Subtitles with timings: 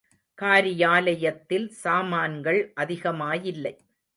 [0.37, 3.73] காரியாலயத்தில் சாமான்கள் அதிகமாயில்லை.